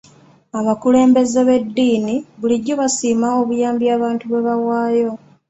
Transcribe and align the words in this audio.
Abakulembeze 0.59 1.39
b'eddiini 1.47 2.15
bulijjo 2.39 2.73
basiima 2.81 3.27
obuyambi 3.41 3.85
abantu 3.95 4.23
bwe 4.27 4.41
bawaayo. 4.47 5.11